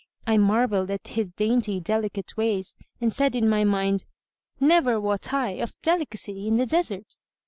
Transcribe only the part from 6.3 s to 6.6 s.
in